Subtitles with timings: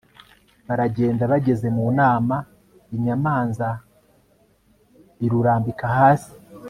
[0.67, 2.35] baragenda bageze mu nama,
[2.95, 3.67] inyamanza
[5.25, 6.31] irurambika hasi